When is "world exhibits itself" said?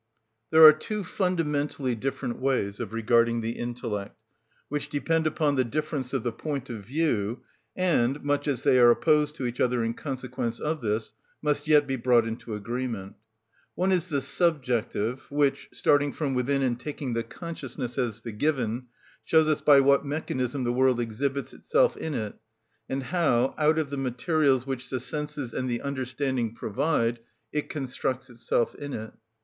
20.73-21.95